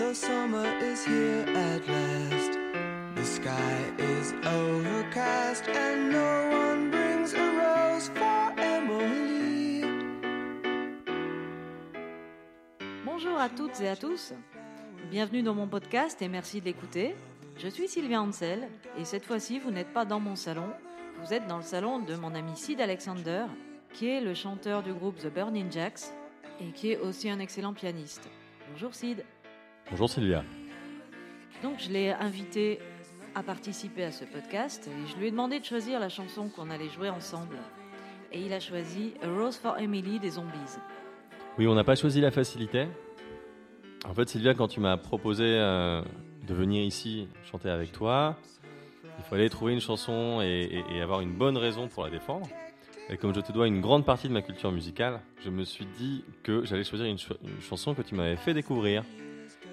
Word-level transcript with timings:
The 0.00 0.14
summer 0.14 0.66
is 0.80 1.04
here 1.04 1.44
at 1.46 1.86
last. 1.86 2.58
The 3.16 3.22
sky 3.22 3.76
is 3.98 4.32
overcast 4.46 5.68
and 5.68 6.10
no 6.10 6.48
one 6.48 6.90
brings 6.90 7.34
a 7.34 7.52
rose 7.52 8.08
for 8.08 8.54
Emily. 8.56 9.84
Bonjour 13.04 13.38
à 13.38 13.50
toutes 13.50 13.78
et 13.82 13.88
à 13.88 13.96
tous. 13.96 14.32
Bienvenue 15.10 15.42
dans 15.42 15.54
mon 15.54 15.68
podcast 15.68 16.22
et 16.22 16.28
merci 16.28 16.60
de 16.60 16.64
l'écouter. 16.64 17.14
Je 17.58 17.68
suis 17.68 17.86
Sylvia 17.86 18.22
Ansel 18.22 18.68
et 18.98 19.04
cette 19.04 19.26
fois-ci, 19.26 19.58
vous 19.58 19.70
n'êtes 19.70 19.92
pas 19.92 20.06
dans 20.06 20.18
mon 20.18 20.34
salon, 20.34 20.70
vous 21.22 21.34
êtes 21.34 21.46
dans 21.46 21.58
le 21.58 21.62
salon 21.62 21.98
de 21.98 22.16
mon 22.16 22.34
ami 22.34 22.56
Sid 22.56 22.80
Alexander, 22.80 23.44
qui 23.92 24.08
est 24.08 24.22
le 24.22 24.32
chanteur 24.32 24.82
du 24.82 24.94
groupe 24.94 25.18
The 25.18 25.30
Burning 25.30 25.70
Jacks 25.70 26.04
et 26.58 26.72
qui 26.72 26.92
est 26.92 26.98
aussi 26.98 27.28
un 27.28 27.38
excellent 27.38 27.74
pianiste. 27.74 28.30
Bonjour 28.72 28.94
Sid. 28.94 29.26
Bonjour 29.90 30.08
Sylvia. 30.08 30.44
Donc 31.62 31.78
je 31.78 31.90
l'ai 31.90 32.10
invité 32.10 32.78
à 33.34 33.42
participer 33.42 34.04
à 34.04 34.12
ce 34.12 34.24
podcast 34.24 34.88
et 34.88 35.10
je 35.10 35.16
lui 35.18 35.28
ai 35.28 35.30
demandé 35.30 35.60
de 35.60 35.64
choisir 35.64 36.00
la 36.00 36.08
chanson 36.08 36.48
qu'on 36.48 36.70
allait 36.70 36.88
jouer 36.88 37.10
ensemble. 37.10 37.56
Et 38.32 38.40
il 38.40 38.52
a 38.52 38.60
choisi 38.60 39.14
A 39.22 39.28
Rose 39.28 39.56
for 39.56 39.78
Emily 39.78 40.18
des 40.20 40.30
Zombies. 40.30 40.78
Oui, 41.58 41.66
on 41.66 41.74
n'a 41.74 41.84
pas 41.84 41.96
choisi 41.96 42.20
la 42.20 42.30
facilité. 42.30 42.86
En 44.08 44.14
fait, 44.14 44.28
Sylvia, 44.28 44.54
quand 44.54 44.68
tu 44.68 44.80
m'as 44.80 44.96
proposé 44.96 45.44
euh, 45.46 46.00
de 46.46 46.54
venir 46.54 46.82
ici 46.82 47.28
chanter 47.50 47.68
avec 47.68 47.92
toi, 47.92 48.36
il 49.18 49.24
fallait 49.24 49.48
trouver 49.48 49.74
une 49.74 49.80
chanson 49.80 50.40
et, 50.40 50.82
et- 50.90 50.96
et 50.96 51.02
avoir 51.02 51.20
une 51.20 51.32
bonne 51.34 51.56
raison 51.58 51.88
pour 51.88 52.04
la 52.04 52.10
défendre. 52.10 52.48
Et 53.10 53.16
comme 53.16 53.34
je 53.34 53.40
te 53.40 53.50
dois 53.52 53.66
une 53.66 53.80
grande 53.80 54.06
partie 54.06 54.28
de 54.28 54.32
ma 54.32 54.40
culture 54.40 54.70
musicale, 54.70 55.20
je 55.44 55.50
me 55.50 55.64
suis 55.64 55.84
dit 55.98 56.24
que 56.44 56.64
j'allais 56.64 56.84
choisir 56.84 57.06
une, 57.06 57.18
cho- 57.18 57.36
une 57.44 57.60
chanson 57.60 57.92
que 57.94 58.02
tu 58.02 58.14
m'avais 58.14 58.36
fait 58.36 58.54
découvrir. 58.54 59.02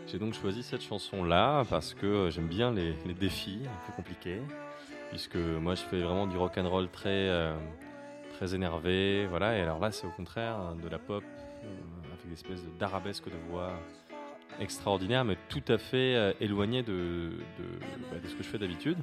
J'ai 0.07 0.19
donc 0.19 0.33
choisi 0.33 0.63
cette 0.63 0.81
chanson-là 0.83 1.65
parce 1.69 1.93
que 1.93 2.29
j'aime 2.29 2.47
bien 2.47 2.71
les, 2.71 2.93
les 3.05 3.13
défis 3.13 3.59
un 3.65 3.85
peu 3.87 3.93
compliqués, 3.93 4.41
puisque 5.09 5.35
moi 5.35 5.75
je 5.75 5.81
fais 5.81 5.99
vraiment 6.01 6.27
du 6.27 6.37
rock 6.37 6.57
and 6.57 6.69
roll 6.69 6.87
très, 6.89 7.09
euh, 7.09 7.55
très 8.35 8.55
énervé, 8.55 9.27
voilà. 9.27 9.57
Et 9.57 9.61
alors 9.61 9.79
là, 9.79 9.91
c'est 9.91 10.07
au 10.07 10.11
contraire 10.11 10.55
hein, 10.55 10.77
de 10.81 10.87
la 10.87 10.97
pop 10.97 11.23
euh, 11.23 11.67
avec 12.13 12.27
des 12.27 12.33
espèces 12.33 12.65
d'arabesques 12.79 13.25
de 13.25 13.37
voix 13.49 13.73
extraordinaires, 14.59 15.25
mais 15.25 15.37
tout 15.49 15.63
à 15.67 15.77
fait 15.77 16.15
euh, 16.15 16.33
éloigné 16.39 16.83
de, 16.83 16.93
de, 16.93 17.65
bah, 18.09 18.17
de 18.23 18.27
ce 18.27 18.35
que 18.35 18.43
je 18.43 18.47
fais 18.47 18.57
d'habitude. 18.57 18.97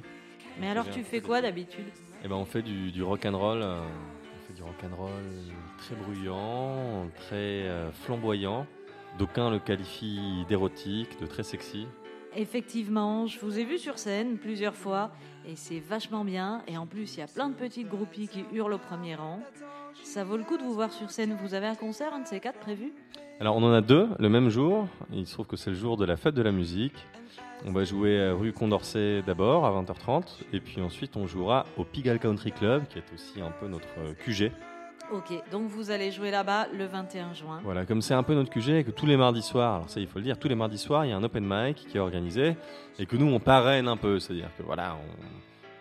Mais 0.59 0.69
alors 0.69 0.89
tu 0.89 1.03
fais 1.03 1.21
quoi 1.21 1.41
d'habitude? 1.41 1.85
Et 2.23 2.27
ben 2.27 2.35
on 2.35 2.45
fait 2.45 2.61
du, 2.61 2.91
du 2.91 3.03
rock 3.03 3.25
and 3.25 3.37
roll, 3.37 3.61
euh, 3.61 3.79
on 3.81 4.47
fait 4.47 4.53
du 4.53 4.63
rock 4.63 4.75
and 4.83 4.95
roll 4.95 5.11
très 5.77 5.95
bruyant, 5.95 7.09
très 7.15 7.35
euh, 7.67 7.91
flamboyant. 7.91 8.65
D'aucuns 9.17 9.49
le 9.49 9.59
qualifient 9.59 10.45
d'érotique, 10.49 11.19
de 11.21 11.25
très 11.25 11.43
sexy. 11.43 11.87
Effectivement, 12.35 13.27
je 13.27 13.39
vous 13.39 13.57
ai 13.57 13.63
vu 13.63 13.77
sur 13.77 13.97
scène 13.97 14.37
plusieurs 14.37 14.75
fois 14.75 15.11
et 15.47 15.55
c'est 15.55 15.79
vachement 15.79 16.25
bien. 16.25 16.63
Et 16.67 16.77
en 16.77 16.85
plus, 16.85 17.15
il 17.15 17.19
y 17.21 17.23
a 17.23 17.27
plein 17.27 17.47
de 17.47 17.53
petites 17.53 17.87
groupies 17.87 18.27
qui 18.27 18.43
hurlent 18.51 18.73
au 18.73 18.77
premier 18.77 19.15
rang. 19.15 19.39
Ça 20.03 20.25
vaut 20.25 20.35
le 20.35 20.43
coup 20.43 20.57
de 20.57 20.63
vous 20.63 20.73
voir 20.73 20.91
sur 20.91 21.11
scène. 21.11 21.37
Vous 21.41 21.53
avez 21.53 21.67
un 21.67 21.75
concert, 21.75 22.13
un 22.13 22.19
de 22.19 22.27
ces 22.27 22.41
quatre 22.41 22.59
prévu 22.59 22.91
Alors 23.39 23.55
on 23.55 23.63
en 23.63 23.71
a 23.71 23.79
deux 23.79 24.09
le 24.19 24.27
même 24.27 24.49
jour. 24.49 24.87
Il 25.13 25.25
se 25.25 25.33
trouve 25.33 25.47
que 25.47 25.55
c'est 25.55 25.69
le 25.69 25.77
jour 25.77 25.95
de 25.95 26.03
la 26.03 26.17
fête 26.17 26.35
de 26.35 26.41
la 26.41 26.51
musique. 26.51 26.97
On 27.65 27.71
va 27.71 27.85
jouer 27.85 28.19
euh, 28.19 28.35
rue 28.35 28.51
Condorcet 28.51 29.21
d'abord 29.25 29.65
à 29.65 29.71
20h30 29.71 30.41
et 30.51 30.59
puis 30.59 30.81
ensuite 30.81 31.15
on 31.15 31.25
jouera 31.25 31.65
au 31.77 31.85
Pigalle 31.85 32.19
Country 32.19 32.51
Club 32.51 32.85
qui 32.87 32.99
est 32.99 33.13
aussi 33.13 33.41
un 33.41 33.51
peu 33.51 33.67
notre 33.67 33.87
QG. 34.25 34.51
Ok, 35.11 35.33
donc 35.51 35.69
vous 35.69 35.91
allez 35.91 36.11
jouer 36.11 36.31
là-bas 36.31 36.67
le 36.73 36.85
21 36.85 37.33
juin. 37.33 37.61
Voilà, 37.63 37.85
comme 37.85 38.01
c'est 38.01 38.13
un 38.13 38.23
peu 38.23 38.33
notre 38.33 38.49
QG 38.49 38.69
et 38.69 38.83
que 38.83 38.91
tous 38.91 39.05
les 39.05 39.17
mardis 39.17 39.43
soirs, 39.43 39.75
alors 39.75 39.89
ça 39.89 39.99
il 39.99 40.07
faut 40.07 40.17
le 40.17 40.25
dire, 40.25 40.39
tous 40.39 40.47
les 40.47 40.55
mardis 40.55 40.79
soirs 40.79 41.05
il 41.05 41.09
y 41.09 41.11
a 41.11 41.17
un 41.17 41.23
open 41.23 41.45
mic 41.47 41.77
qui 41.87 41.97
est 41.97 41.99
organisé 41.99 42.55
et 42.97 43.05
que 43.05 43.15
nous 43.15 43.27
on 43.27 43.39
parraine 43.39 43.87
un 43.87 43.97
peu, 43.97 44.19
c'est-à-dire 44.19 44.49
que 44.57 44.63
voilà, 44.63 44.97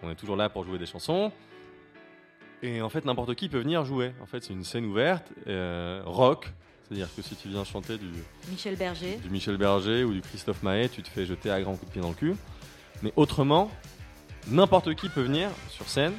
on, 0.02 0.06
on 0.06 0.10
est 0.10 0.14
toujours 0.14 0.36
là 0.36 0.48
pour 0.50 0.64
jouer 0.64 0.78
des 0.78 0.86
chansons 0.86 1.32
et 2.62 2.82
en 2.82 2.88
fait 2.88 3.04
n'importe 3.04 3.34
qui 3.34 3.48
peut 3.48 3.58
venir 3.58 3.84
jouer. 3.84 4.12
En 4.22 4.26
fait 4.26 4.42
c'est 4.42 4.52
une 4.52 4.64
scène 4.64 4.84
ouverte, 4.84 5.32
euh, 5.46 6.02
rock, 6.04 6.52
c'est-à-dire 6.86 7.08
que 7.14 7.22
si 7.22 7.34
tu 7.34 7.48
viens 7.48 7.64
chanter 7.64 7.96
du, 7.96 8.10
Michel 8.50 8.76
Berger. 8.76 9.16
du 9.16 9.30
Michel 9.30 9.56
Berger 9.56 10.04
ou 10.04 10.12
du 10.12 10.20
Christophe 10.20 10.62
Maé, 10.62 10.88
tu 10.88 11.02
te 11.02 11.08
fais 11.08 11.24
jeter 11.24 11.50
à 11.50 11.60
grands 11.62 11.76
coups 11.76 11.86
de 11.86 11.92
pied 11.92 12.02
dans 12.02 12.08
le 12.08 12.14
cul. 12.14 12.34
Mais 13.02 13.12
autrement, 13.16 13.70
n'importe 14.48 14.94
qui 14.94 15.08
peut 15.08 15.22
venir 15.22 15.50
sur 15.70 15.88
scène 15.88 16.12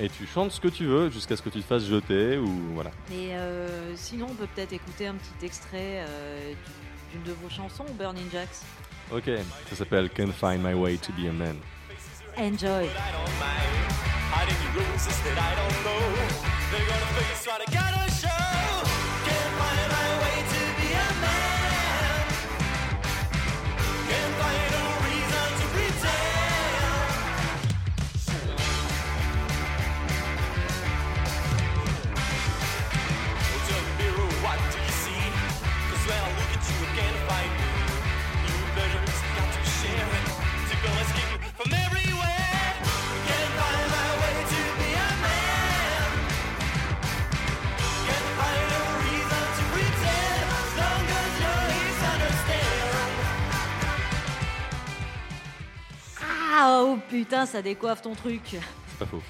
et 0.00 0.08
tu 0.08 0.26
chantes 0.26 0.52
ce 0.52 0.60
que 0.60 0.68
tu 0.68 0.86
veux 0.86 1.10
jusqu'à 1.10 1.36
ce 1.36 1.42
que 1.42 1.48
tu 1.48 1.60
te 1.60 1.66
fasses 1.66 1.84
jeter 1.86 2.38
ou 2.38 2.50
voilà. 2.74 2.90
Et 3.10 3.36
euh, 3.36 3.94
sinon, 3.96 4.26
on 4.30 4.34
peut 4.34 4.46
peut-être 4.54 4.72
écouter 4.72 5.06
un 5.06 5.14
petit 5.14 5.46
extrait 5.46 6.04
euh, 6.06 6.52
d'une 7.12 7.22
de 7.22 7.32
vos 7.32 7.48
chansons, 7.48 7.86
Burning 7.98 8.30
Jacks. 8.30 8.62
Ok, 9.10 9.30
ça 9.70 9.76
s'appelle 9.76 10.10
Can't 10.10 10.32
Find 10.32 10.62
My 10.62 10.74
Way 10.74 10.98
to 10.98 11.12
Be 11.12 11.28
a 11.28 11.32
Man. 11.32 11.56
Enjoy. 12.36 12.88
Putain, 57.28 57.44
ça 57.44 57.60
décoiffe 57.60 58.00
ton 58.00 58.14
truc. 58.14 58.40
C'est 58.46 58.98
pas 58.98 59.04
faux. 59.06 59.22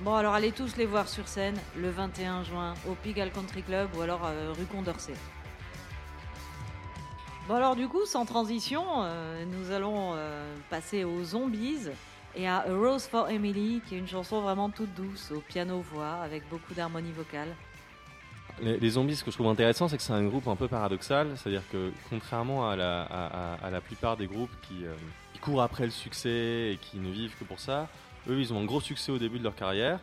Bon, 0.00 0.14
alors 0.16 0.34
allez 0.34 0.50
tous 0.50 0.76
les 0.76 0.86
voir 0.86 1.08
sur 1.08 1.28
scène 1.28 1.54
le 1.76 1.88
21 1.88 2.42
juin 2.42 2.74
au 2.88 2.94
Pigalle 2.94 3.30
Country 3.30 3.62
Club 3.62 3.88
ou 3.96 4.00
alors 4.00 4.22
euh, 4.24 4.52
rue 4.58 4.64
Condorcet. 4.64 5.14
Bon, 7.46 7.54
alors 7.54 7.76
du 7.76 7.86
coup, 7.86 8.04
sans 8.06 8.24
transition, 8.26 8.84
euh, 9.04 9.44
nous 9.44 9.70
allons 9.70 10.14
euh, 10.14 10.52
passer 10.68 11.04
aux 11.04 11.22
Zombies 11.22 11.86
et 12.34 12.48
à 12.48 12.58
A 12.66 12.74
Rose 12.74 13.06
for 13.06 13.28
Emily, 13.30 13.80
qui 13.86 13.94
est 13.94 13.98
une 13.98 14.08
chanson 14.08 14.40
vraiment 14.40 14.68
toute 14.68 14.92
douce, 14.94 15.30
au 15.30 15.38
piano-voix, 15.38 16.14
avec 16.24 16.48
beaucoup 16.50 16.74
d'harmonie 16.74 17.12
vocale. 17.12 17.54
Les, 18.60 18.78
les 18.78 18.90
zombies, 18.90 19.14
ce 19.14 19.22
que 19.22 19.30
je 19.30 19.36
trouve 19.36 19.46
intéressant, 19.48 19.86
c'est 19.88 19.96
que 19.96 20.02
c'est 20.02 20.12
un 20.12 20.24
groupe 20.24 20.48
un 20.48 20.56
peu 20.56 20.66
paradoxal. 20.66 21.28
C'est-à-dire 21.36 21.62
que, 21.70 21.92
contrairement 22.10 22.68
à 22.68 22.74
la, 22.74 23.02
à- 23.02 23.26
à- 23.54 23.66
à 23.66 23.70
la 23.70 23.80
plupart 23.80 24.16
des 24.16 24.26
groupes 24.26 24.50
qui, 24.62 24.78
qui 24.78 24.84
courent 25.44 25.62
après 25.62 25.84
le 25.84 25.90
succès 25.90 26.72
et 26.72 26.78
qui 26.80 26.96
ne 26.98 27.10
vivent 27.10 27.36
que 27.38 27.44
pour 27.44 27.60
ça, 27.60 27.88
eux, 28.28 28.40
ils 28.40 28.52
ont 28.52 28.60
un 28.60 28.64
gros 28.64 28.80
succès 28.80 29.12
au 29.12 29.18
début 29.18 29.38
de 29.38 29.44
leur 29.44 29.54
carrière. 29.54 30.00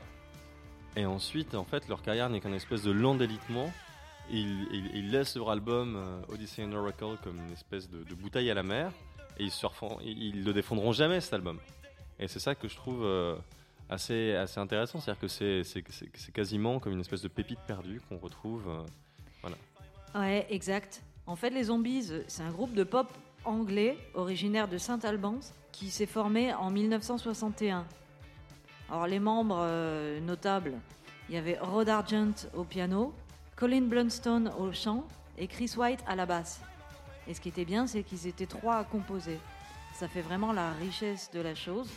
Et 0.96 1.06
ensuite, 1.06 1.56
en 1.56 1.64
fait, 1.64 1.88
leur 1.88 2.02
carrière 2.02 2.30
n'est 2.30 2.40
qu'un 2.40 2.54
espèce 2.54 2.84
de 2.84 2.92
lent 2.92 3.16
délitement. 3.16 3.72
Ils, 4.30 5.10
laissent 5.10 5.36
leur 5.36 5.50
album 5.50 5.96
euh, 5.98 6.22
Odyssey 6.34 6.64
and 6.64 6.72
Oracle 6.74 7.18
comme 7.24 7.38
une 7.38 7.52
espèce 7.52 7.90
de, 7.90 8.14
bouteille 8.14 8.50
à 8.52 8.54
la 8.54 8.64
mer. 8.64 8.92
Et 9.40 9.48
ils, 10.04 10.44
le 10.44 10.54
défendront 10.54 10.92
jamais, 10.92 11.20
cet 11.22 11.34
album. 11.34 11.60
Et 12.20 12.28
c'est 12.28 12.40
ça 12.40 12.54
que 12.54 12.68
je 12.68 12.76
trouve 12.76 13.04
euh, 13.04 13.36
assez, 13.90 14.36
assez 14.36 14.60
intéressant. 14.60 15.00
C'est-à-dire 15.00 15.22
que 15.22 15.28
c'est- 15.28 16.32
quasiment 16.34 16.80
comme 16.80 16.94
une 16.94 17.00
espèce 17.02 17.22
de 17.22 17.28
pépite 17.28 17.60
perdue 17.66 18.00
qu'on 18.08 18.18
retrouve. 18.18 18.68
euh, 18.68 19.50
Ouais, 20.14 20.46
exact. 20.50 21.02
En 21.26 21.36
fait, 21.36 21.50
les 21.50 21.64
Zombies, 21.64 22.08
euh, 22.12 22.24
c'est 22.28 22.44
un 22.44 22.52
groupe 22.52 22.74
de 22.74 22.84
pop 22.84 23.08
anglais 23.46 23.98
originaire 24.14 24.68
de 24.68 24.78
Saint-Albans 24.78 25.40
qui 25.72 25.90
s'est 25.90 26.06
formé 26.06 26.54
en 26.54 26.70
1961. 26.70 27.86
Alors, 28.90 29.08
les 29.08 29.20
membres 29.20 29.60
euh, 29.62 30.20
notables, 30.20 30.74
il 31.30 31.36
y 31.36 31.38
avait 31.38 31.58
Rod 31.60 31.88
Argent 31.88 32.34
au 32.54 32.64
piano, 32.64 33.14
Colin 33.56 33.84
Blunstone 33.84 34.52
au 34.60 34.72
chant 34.74 35.06
et 35.38 35.48
Chris 35.48 35.74
White 35.78 36.02
à 36.08 36.16
la 36.16 36.26
basse. 36.26 36.62
Et 37.28 37.34
ce 37.34 37.42
qui 37.42 37.50
était 37.50 37.66
bien, 37.66 37.88
c'est 37.88 38.04
qu'ils 38.04 38.28
étaient 38.28 38.46
trois 38.46 38.78
à 38.78 38.84
composer. 38.84 39.40
Ça 39.94 40.08
fait 40.08 40.22
vraiment 40.22 40.52
la 40.52 40.74
richesse 40.74 41.32
de 41.32 41.40
la 41.40 41.56
chose. 41.56 41.90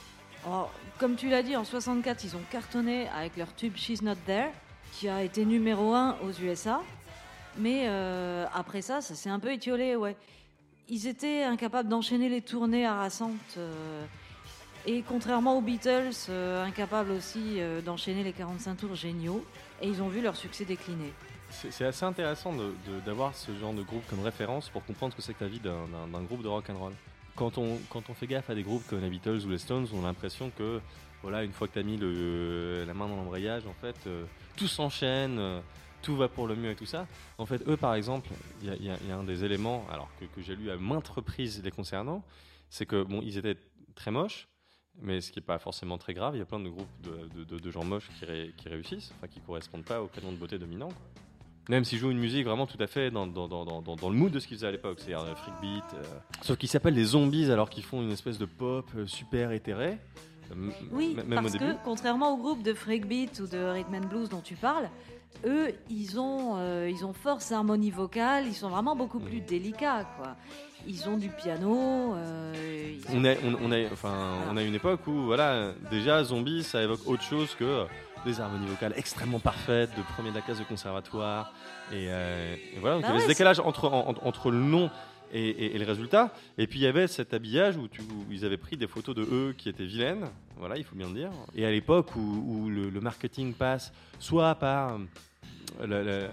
Alors, 0.47 0.71
comme 0.99 1.17
tu 1.17 1.29
l'as 1.29 1.43
dit, 1.43 1.57
en 1.57 1.65
64, 1.65 2.25
ils 2.25 2.37
ont 2.37 2.43
cartonné 2.51 3.09
avec 3.09 3.37
leur 3.37 3.55
tube 3.55 3.77
She's 3.77 4.03
Not 4.03 4.17
There, 4.27 4.51
qui 4.93 5.09
a 5.09 5.23
été 5.23 5.45
numéro 5.45 5.95
un 5.95 6.17
aux 6.23 6.31
USA. 6.31 6.83
Mais 7.57 7.85
euh, 7.87 8.47
après 8.53 8.83
ça, 8.83 9.01
ça 9.01 9.15
s'est 9.15 9.31
un 9.31 9.41
peu 9.41 9.53
étiolé, 9.53 9.97
ouais. 9.97 10.17
Ils 10.89 11.07
étaient 11.07 11.45
incapables 11.45 11.89
d'enchaîner 11.89 12.29
les 12.29 12.43
tournées 12.43 12.87
harassantes. 12.87 13.57
euh, 13.57 14.05
et 14.87 15.03
contrairement 15.03 15.57
aux 15.57 15.63
Beatles, 15.63 16.11
euh, 16.29 16.63
incapables 16.63 17.11
aussi 17.13 17.59
euh, 17.59 17.81
d'enchaîner 17.81 18.23
les 18.23 18.33
45 18.35 18.77
tours 18.77 18.95
géniaux. 18.95 19.43
Et 19.81 19.89
ils 19.89 20.03
ont 20.03 20.09
vu 20.09 20.21
leur 20.21 20.37
succès 20.37 20.65
décliner. 20.67 21.13
c'est 21.51 21.85
assez 21.87 22.05
intéressant 22.05 22.53
d'avoir 23.07 23.35
ce 23.35 23.53
genre 23.59 23.73
de 23.73 23.83
groupe 23.83 24.03
comme 24.11 24.23
référence 24.23 24.69
pour 24.69 24.85
comprendre 24.85 25.13
ce 25.13 25.17
que 25.17 25.23
c'est 25.23 25.33
que 25.35 25.45
la 25.45 25.51
vie 25.51 25.61
d'un- 25.61 25.87
groupe 26.29 26.43
de 26.43 26.49
rock 26.49 26.69
and 26.69 26.79
roll. 26.79 26.93
Quand 27.35 27.59
on, 27.59 27.79
fait 28.15 28.27
gaffe 28.27 28.51
à 28.51 28.55
des 28.55 28.63
groupes 28.63 28.87
comme 28.89 29.01
les 29.01 29.09
Beatles 29.11 29.41
ou 29.45 29.49
les 29.49 29.59
Stones, 29.59 29.87
on 29.95 30.05
a 30.05 30.09
l'impression 30.09 30.51
que 30.57 30.81
voilà, 31.23 31.43
une 31.45 31.53
fois 31.53 31.67
que 31.67 31.73
tu 31.73 31.79
as 31.79 31.83
mis 31.83 31.97
la 31.97 32.95
main 32.95 33.09
dans 33.09 33.17
l'embrayage, 33.17 33.63
en 33.67 33.75
fait, 33.81 33.97
tout 34.57 34.69
s'enchaîne, 34.69 35.41
tout 36.05 36.17
va 36.17 36.29
pour 36.29 36.47
le 36.47 36.55
mieux 36.57 36.71
et 36.71 36.77
tout 36.77 36.87
ça. 36.87 37.07
En 37.39 37.47
fait, 37.47 37.67
eux, 37.67 37.77
par 37.77 37.95
exemple, 37.95 38.29
il 38.63 38.69
y 38.69 38.71
a, 38.71 38.75
il 38.77 38.85
y 38.85 38.91
a- 38.91 38.99
il 39.03 39.09
y 39.09 39.13
a 39.13 39.17
un 39.17 39.25
des 39.25 39.45
éléments 39.45 39.85
alors 39.91 40.09
que, 40.21 40.25
que 40.27 40.43
j'ai 40.43 40.55
lu 40.57 40.71
à 40.71 40.77
maintes 40.77 41.09
reprises 41.09 41.63
les 41.65 41.71
concernant, 41.71 42.23
c'est 42.71 42.87
que 42.87 43.03
bon, 43.03 43.21
ils 43.23 43.39
étaient 43.39 43.57
très 43.95 44.11
moches, 44.11 44.49
mais 45.01 45.21
ce 45.21 45.33
qui 45.33 45.39
n'est 45.41 45.45
pas 45.45 45.59
forcément 45.59 45.99
très 45.99 46.15
grave. 46.15 46.37
Il 46.37 46.39
y 46.39 46.43
a 46.43 46.45
plein 46.45 46.61
de 46.61 46.69
groupes 46.69 46.87
de, 47.03 47.29
de- 47.39 47.45
de- 47.45 47.59
de 47.59 47.71
gens 47.71 47.85
moches 47.85 48.09
qui, 48.19 48.25
ré- 48.25 48.53
qui 48.57 48.69
réussissent, 48.69 49.13
enfin 49.17 49.29
qui 49.29 49.41
correspondent 49.41 49.85
pas 49.85 50.03
au 50.03 50.07
canon 50.07 50.31
de 50.33 50.37
beauté 50.37 50.59
dominant. 50.59 50.89
quoi. 50.89 50.97
Même 51.71 51.85
s'ils 51.85 51.99
jouent 51.99 52.11
une 52.11 52.19
musique 52.19 52.45
vraiment 52.45 52.67
tout 52.67 52.77
à 52.79 52.87
fait 52.87 53.11
dans, 53.11 53.27
dans, 53.27 53.49
dans, 53.49 53.65
dans, 53.65 53.81
dans- 53.81 53.97
dans 53.97 54.11
le 54.11 54.15
mood 54.17 54.31
de 54.31 54.39
ce 54.39 54.47
qu'ils 54.47 54.59
faisaient 54.59 54.67
à 54.69 54.71
l'époque, 54.73 54.99
c'est-à-dire 55.01 55.21
euh, 55.25 55.35
freak 55.35 55.55
beat. 55.63 55.85
euh. 55.95 56.03
Sauf 56.43 56.59
qu'ils 56.59 56.69
s'appellent 56.69 56.95
des 56.95 57.05
zombies 57.07 57.51
alors 57.51 57.71
qu'ils 57.71 57.85
font 57.85 58.03
une 58.03 58.11
espèce 58.13 58.37
de 58.39 58.45
pop 58.45 58.87
euh, 58.97 59.07
super 59.07 59.51
éthéré. 59.53 59.97
Euh, 60.53 60.71
Oui, 60.93 61.15
même 61.15 61.31
parce 61.43 61.55
au 61.55 61.59
début. 61.59 61.73
que 61.73 61.79
contrairement 61.83 62.35
au 62.35 62.37
groupe 62.37 62.63
de 62.63 62.75
Freakbeat 62.75 63.41
ou 63.41 63.47
de 63.47 63.57
Rhythm 63.57 63.95
and 63.95 64.09
Blues 64.09 64.29
dont 64.29 64.43
tu 64.43 64.57
parles, 64.57 64.91
eux, 65.47 65.73
ils 65.91 66.19
ont, 66.19 66.55
euh, 66.57 66.91
ils 66.91 67.05
ont 67.05 67.13
force 67.13 67.53
harmonie 67.53 67.91
vocale, 67.91 68.47
ils 68.47 68.55
sont 68.55 68.69
vraiment 68.69 68.97
beaucoup 68.97 69.21
plus 69.21 69.41
délicats, 69.41 70.05
quoi. 70.19 70.35
Ils 70.87 71.09
ont 71.09 71.17
du 71.17 71.29
piano. 71.31 72.15
euh, 72.15 72.53
ils 72.99 73.17
ont- 73.17 73.21
On 73.21 73.25
a, 73.25 73.33
on, 73.45 73.57
on 73.69 73.73
a, 73.73 73.85
enfin, 73.93 74.15
on 74.51 74.57
a 74.57 74.63
une 74.63 74.75
époque 74.75 75.07
où, 75.07 75.25
voilà, 75.25 75.73
déjà, 75.91 76.23
zombie, 76.25 76.63
ça 76.63 76.83
évoque 76.83 77.01
autre 77.07 77.23
chose 77.23 77.55
que 77.59 77.87
des 78.27 78.41
harmonies 78.41 78.67
vocales 78.67 78.93
extrêmement 78.97 79.39
parfaites, 79.41 79.91
de 79.97 80.03
premier 80.15 80.31
de 80.31 80.35
la 80.35 80.41
classe 80.43 80.59
de 80.59 80.65
conservatoire. 80.65 81.53
Et, 81.93 82.07
euh, 82.09 82.55
et 82.75 82.79
voilà, 82.81 82.97
donc 82.97 83.03
Bah 83.03 83.09
il 83.09 83.13
y 83.13 83.17
avait 83.17 83.23
ce 83.25 83.29
décalage 83.29 83.61
entre, 83.61 83.89
en- 83.89 84.11
en- 84.11 84.27
entre 84.29 84.51
le 84.51 84.59
nom 84.59 84.91
et, 85.35 85.79
le 85.79 85.85
résultat. 85.85 86.33
Et 86.59 86.67
puis 86.67 86.81
il 86.81 86.83
y 86.83 86.87
avait 86.87 87.07
cet 87.07 87.35
habillage 87.35 87.77
où, 87.77 87.89
ils 88.31 88.45
avaient 88.45 88.57
pris 88.57 88.77
des 88.77 88.87
photos 88.87 89.15
de 89.15 89.23
eux 89.23 89.55
qui 89.57 89.69
étaient 89.69 89.85
vilaines, 89.85 90.27
voilà, 90.57 90.77
il 90.77 90.85
faut 90.85 90.95
bien 90.97 91.09
le 91.09 91.15
dire. 91.15 91.31
Et 91.55 91.67
à 91.67 91.71
l'époque 91.71 92.15
où, 92.17 92.69
le, 92.69 93.01
marketing 93.01 93.55
passe 93.55 93.93
soit 94.19 94.55
par. 94.55 94.95
euh, 94.95 94.99
le- 95.87 96.29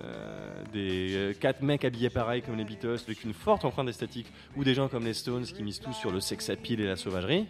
des 0.71 1.15
euh, 1.15 1.33
quatre 1.33 1.63
mecs 1.63 1.83
habillés 1.83 2.11
pareil 2.11 2.41
comme 2.43 2.55
les 2.55 2.63
Beatles 2.63 2.99
avec 3.07 3.23
une 3.23 3.33
forte 3.33 3.65
empreinte 3.65 3.89
esthétique 3.89 4.27
ou 4.55 4.63
des 4.63 4.75
gens 4.75 4.87
comme 4.87 5.03
les 5.03 5.15
Stones 5.15 5.43
qui 5.43 5.63
misent 5.63 5.79
tout 5.79 5.93
sur 5.93 6.11
le 6.11 6.19
sex 6.19 6.49
appeal 6.49 6.79
et 6.79 6.85
la 6.85 6.95
sauvagerie 6.95 7.47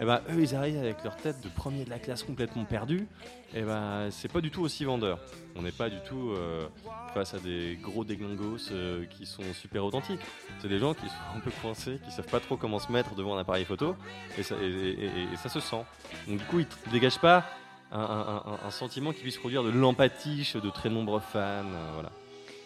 et 0.00 0.04
ben 0.04 0.20
eux 0.30 0.40
ils 0.42 0.54
arrivent 0.54 0.78
avec 0.78 1.02
leur 1.04 1.16
tête 1.16 1.40
de 1.42 1.48
premier 1.48 1.84
de 1.84 1.90
la 1.90 1.98
classe 1.98 2.22
complètement 2.24 2.64
perdu 2.64 3.06
et 3.54 3.62
ben 3.62 4.08
c'est 4.10 4.30
pas 4.32 4.40
du 4.40 4.50
tout 4.50 4.62
aussi 4.62 4.84
vendeur. 4.84 5.18
On 5.56 5.62
n'est 5.62 5.70
pas 5.72 5.88
du 5.88 5.98
tout 6.08 6.30
euh, 6.30 6.66
face 7.14 7.34
à 7.34 7.38
des 7.38 7.78
gros 7.80 8.04
déglingos 8.04 8.72
euh, 8.72 9.04
qui 9.06 9.24
sont 9.24 9.42
super 9.54 9.84
authentiques. 9.84 10.20
C'est 10.60 10.68
des 10.68 10.78
gens 10.80 10.94
qui 10.94 11.06
sont 11.06 11.36
un 11.36 11.40
peu 11.40 11.52
coincés 11.62 12.00
qui 12.04 12.10
savent 12.10 12.26
pas 12.26 12.40
trop 12.40 12.56
comment 12.56 12.80
se 12.80 12.90
mettre 12.90 13.14
devant 13.14 13.36
un 13.36 13.40
appareil 13.40 13.64
photo 13.64 13.94
et 14.36 14.42
ça, 14.42 14.56
et, 14.60 14.66
et- 14.66 15.04
et- 15.04 15.32
et 15.32 15.36
ça 15.36 15.48
se 15.48 15.60
sent. 15.60 15.84
Donc 16.26 16.38
du 16.38 16.44
coup 16.46 16.58
ils 16.60 16.66
ne 16.86 16.92
dégagent 16.92 17.20
pas 17.20 17.44
un, 17.92 18.00
un- 18.00 18.42
un- 18.46 18.66
un 18.66 18.70
sentiment 18.70 19.12
qui 19.12 19.20
puisse 19.20 19.38
produire 19.38 19.62
de 19.62 19.70
l'empathiche 19.70 20.56
de 20.56 20.70
très 20.70 20.90
nombreux 20.90 21.20
fans 21.20 21.38
euh, 21.38 21.90
voilà. 21.94 22.10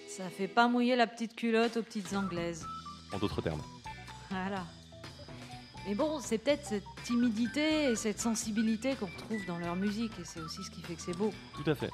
Ça 0.09 0.31
fait 0.31 0.49
pas 0.49 0.67
mouiller 0.67 0.97
la 0.97 1.07
petite 1.07 1.37
culotte 1.37 1.77
aux 1.77 1.83
petites 1.83 2.15
anglaises. 2.15 2.67
en 3.13 3.19
d'autres 3.19 3.43
termes. 3.43 3.63
Voilà. 4.31 4.65
Mais 5.89 5.95
bon, 5.95 6.21
c'est 6.21 6.37
peut-être 6.37 6.67
cette 6.67 6.85
timidité 7.05 7.85
et 7.85 7.97
cette 7.97 8.21
sensibilité 8.21 8.95
qu'on 8.95 9.07
retrouve 9.07 9.47
dans 9.47 9.59
leur 9.59 9.75
musique, 9.75 10.13
et 10.21 10.25
c'est 10.25 10.41
aussi 10.41 10.63
ce 10.63 10.71
qui 10.71 10.83
fait 10.83 10.95
que 10.95 11.01
c'est 11.01 11.17
beau. 11.17 11.31
tout 11.55 11.69
à 11.71 11.75
fait 11.75 11.89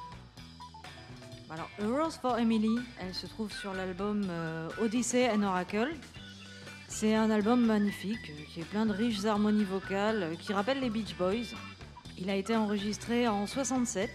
Alors, 1.49 1.69
A 1.81 2.03
Rose 2.03 2.17
for 2.21 2.37
Emily, 2.37 2.77
elle 2.99 3.13
se 3.13 3.25
trouve 3.25 3.53
sur 3.53 3.73
l'album 3.73 4.23
euh, 4.29 4.67
Odyssey 4.81 5.29
and 5.29 5.43
Oracle. 5.43 5.93
C'est 6.89 7.15
un 7.15 7.31
album 7.31 7.65
magnifique, 7.65 8.29
euh, 8.31 8.43
qui 8.53 8.59
est 8.59 8.65
plein 8.65 8.85
de 8.85 8.91
riches 8.91 9.23
harmonies 9.23 9.63
vocales, 9.63 10.23
euh, 10.23 10.35
qui 10.35 10.51
rappellent 10.51 10.81
les 10.81 10.89
Beach 10.89 11.15
Boys. 11.17 11.55
Il 12.17 12.29
a 12.29 12.35
été 12.35 12.53
enregistré 12.53 13.29
en 13.29 13.47
67. 13.47 14.09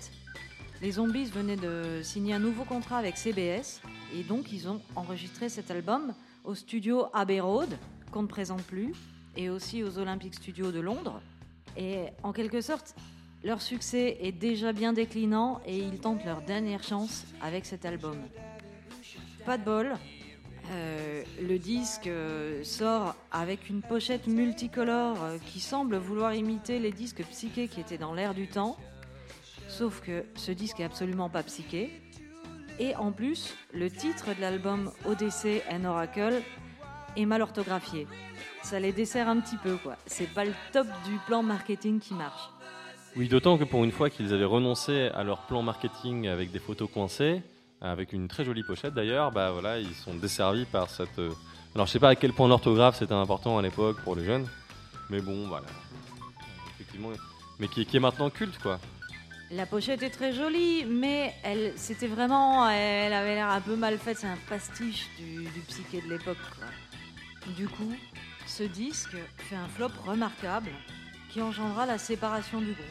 Les 0.82 0.92
Zombies 0.92 1.24
venaient 1.24 1.56
de 1.56 2.02
signer 2.02 2.34
un 2.34 2.38
nouveau 2.38 2.64
contrat 2.64 2.98
avec 2.98 3.16
CBS, 3.16 3.80
et 4.14 4.24
donc 4.24 4.52
ils 4.52 4.68
ont 4.68 4.82
enregistré 4.94 5.48
cet 5.48 5.70
album 5.70 6.12
au 6.44 6.54
studio 6.54 7.06
Abbey 7.14 7.40
Road, 7.40 7.78
qu'on 8.10 8.22
ne 8.22 8.28
présente 8.28 8.62
plus, 8.64 8.92
et 9.36 9.50
aussi 9.50 9.82
aux 9.82 9.98
Olympic 9.98 10.34
Studios 10.34 10.72
de 10.72 10.80
Londres. 10.80 11.20
Et 11.76 12.06
en 12.22 12.32
quelque 12.32 12.60
sorte, 12.60 12.94
leur 13.42 13.62
succès 13.62 14.18
est 14.20 14.32
déjà 14.32 14.72
bien 14.72 14.92
déclinant 14.92 15.60
et 15.66 15.78
ils 15.78 15.98
tentent 15.98 16.24
leur 16.24 16.42
dernière 16.42 16.82
chance 16.82 17.24
avec 17.40 17.64
cet 17.64 17.84
album. 17.84 18.16
Pas 19.46 19.56
de 19.56 19.64
bol, 19.64 19.94
euh, 20.72 21.24
le 21.42 21.58
disque 21.58 22.06
euh, 22.06 22.62
sort 22.62 23.16
avec 23.32 23.68
une 23.68 23.82
pochette 23.82 24.28
multicolore 24.28 25.22
euh, 25.22 25.38
qui 25.46 25.58
semble 25.58 25.96
vouloir 25.96 26.34
imiter 26.34 26.78
les 26.78 26.92
disques 26.92 27.24
psychés 27.30 27.66
qui 27.66 27.80
étaient 27.80 27.98
dans 27.98 28.14
l'air 28.14 28.34
du 28.34 28.46
temps. 28.46 28.76
Sauf 29.68 30.00
que 30.00 30.24
ce 30.36 30.52
disque 30.52 30.78
est 30.80 30.84
absolument 30.84 31.28
pas 31.28 31.42
psyché. 31.42 31.90
Et 32.78 32.94
en 32.94 33.10
plus, 33.10 33.54
le 33.72 33.90
titre 33.90 34.34
de 34.34 34.40
l'album 34.40 34.92
Odyssey 35.06 35.62
and 35.70 35.84
Oracle 35.84 36.40
est 37.16 37.26
mal 37.26 37.42
orthographié. 37.42 38.06
Ça 38.62 38.78
les 38.80 38.92
dessert 38.92 39.28
un 39.28 39.40
petit 39.40 39.56
peu, 39.56 39.76
quoi. 39.76 39.96
C'est 40.06 40.32
pas 40.32 40.44
le 40.44 40.52
top 40.72 40.86
du 41.06 41.16
plan 41.26 41.42
marketing 41.42 41.98
qui 42.00 42.14
marche. 42.14 42.50
Oui, 43.16 43.26
d'autant 43.28 43.58
que 43.58 43.64
pour 43.64 43.82
une 43.84 43.90
fois 43.92 44.10
qu'ils 44.10 44.32
avaient 44.32 44.44
renoncé 44.44 45.08
à 45.14 45.24
leur 45.24 45.38
plan 45.46 45.62
marketing 45.62 46.28
avec 46.28 46.52
des 46.52 46.58
photos 46.60 46.88
coincées, 46.92 47.42
avec 47.80 48.12
une 48.12 48.28
très 48.28 48.44
jolie 48.44 48.62
pochette 48.62 48.94
d'ailleurs, 48.94 49.32
bah 49.32 49.50
voilà, 49.50 49.78
ils 49.78 49.94
sont 49.94 50.14
desservis 50.14 50.66
par 50.66 50.90
cette. 50.90 51.18
euh, 51.18 51.30
Alors 51.74 51.86
je 51.86 51.92
sais 51.92 51.98
pas 51.98 52.10
à 52.10 52.14
quel 52.14 52.32
point 52.32 52.46
l'orthographe 52.46 52.96
c'était 52.98 53.14
important 53.14 53.58
à 53.58 53.62
l'époque 53.62 54.00
pour 54.04 54.14
les 54.14 54.24
jeunes, 54.24 54.46
mais 55.08 55.20
bon, 55.20 55.48
voilà. 55.48 55.66
Effectivement, 56.74 57.08
mais 57.58 57.66
qui, 57.68 57.84
qui 57.86 57.96
est 57.96 58.00
maintenant 58.00 58.30
culte 58.30 58.58
quoi. 58.58 58.78
La 59.50 59.66
pochette 59.66 60.02
est 60.04 60.10
très 60.10 60.32
jolie, 60.32 60.84
mais 60.84 61.34
elle, 61.42 61.72
c'était 61.74 62.06
vraiment, 62.06 62.68
elle 62.70 63.12
avait 63.12 63.34
l'air 63.34 63.48
un 63.48 63.60
peu 63.60 63.74
mal 63.74 63.98
faite. 63.98 64.18
C'est 64.20 64.28
un 64.28 64.38
pastiche 64.48 65.08
du, 65.18 65.42
du 65.42 65.60
psyché 65.66 66.00
de 66.02 66.08
l'époque. 66.10 66.36
quoi. 66.56 66.66
Du 67.46 67.68
coup, 67.68 67.94
ce 68.46 68.62
disque 68.62 69.16
fait 69.38 69.56
un 69.56 69.68
flop 69.68 69.90
remarquable 70.06 70.70
qui 71.30 71.40
engendra 71.40 71.86
la 71.86 71.98
séparation 71.98 72.60
du 72.60 72.72
groupe. 72.72 72.86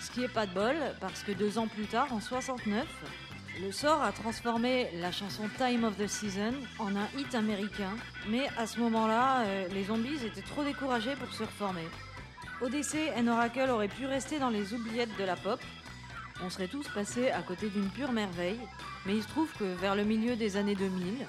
Ce 0.00 0.10
qui 0.10 0.24
est 0.24 0.28
pas 0.28 0.46
de 0.46 0.54
bol, 0.54 0.76
parce 1.00 1.22
que 1.22 1.32
deux 1.32 1.58
ans 1.58 1.68
plus 1.68 1.86
tard, 1.86 2.12
en 2.12 2.20
69, 2.20 2.86
le 3.60 3.70
sort 3.70 4.02
a 4.02 4.12
transformé 4.12 4.88
la 4.94 5.12
chanson 5.12 5.44
Time 5.56 5.84
of 5.84 5.96
the 5.96 6.06
Season 6.06 6.54
en 6.78 6.96
un 6.96 7.06
hit 7.16 7.34
américain. 7.34 7.90
Mais 8.28 8.48
à 8.58 8.66
ce 8.66 8.80
moment-là, 8.80 9.42
euh, 9.42 9.68
les 9.68 9.84
zombies 9.84 10.24
étaient 10.24 10.42
trop 10.42 10.64
découragés 10.64 11.14
pour 11.16 11.32
se 11.32 11.44
reformer. 11.44 11.86
Odyssey 12.60 13.12
and 13.16 13.28
Oracle 13.28 13.70
aurait 13.70 13.88
pu 13.88 14.06
rester 14.06 14.38
dans 14.38 14.50
les 14.50 14.72
oubliettes 14.72 15.16
de 15.18 15.24
la 15.24 15.36
pop. 15.36 15.60
On 16.42 16.50
serait 16.50 16.68
tous 16.68 16.88
passés 16.88 17.30
à 17.30 17.42
côté 17.42 17.68
d'une 17.68 17.90
pure 17.90 18.12
merveille, 18.12 18.60
mais 19.06 19.16
il 19.16 19.22
se 19.22 19.28
trouve 19.28 19.50
que 19.58 19.64
vers 19.64 19.94
le 19.94 20.04
milieu 20.04 20.34
des 20.34 20.56
années 20.56 20.74
2000, 20.74 21.26